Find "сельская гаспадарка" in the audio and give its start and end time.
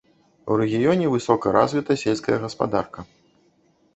2.03-2.99